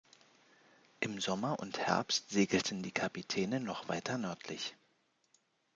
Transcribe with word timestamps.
Im 0.99 1.19
Sommer 1.21 1.59
und 1.59 1.77
Herbst 1.77 2.31
segelten 2.31 2.81
die 2.81 2.91
Kapitäne 2.91 3.59
noch 3.59 3.87
weiter 3.87 4.17
nördlich. 4.17 4.75